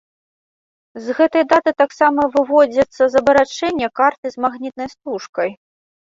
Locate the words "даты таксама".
1.51-2.21